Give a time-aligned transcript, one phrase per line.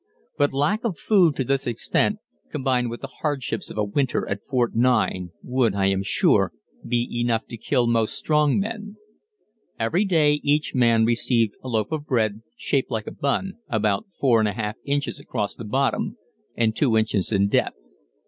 [0.35, 2.17] But lack of food to this extent,
[2.51, 6.51] combined with the hardships of a winter at Fort 9, would, I am sure,
[6.83, 8.95] be enough to kill most strong men.
[9.79, 14.43] Every day each man received a loaf of bread, shaped like a bun, about 4
[14.43, 16.17] 1/2 inches across the bottom
[16.57, 17.91] and 2 inches in depth.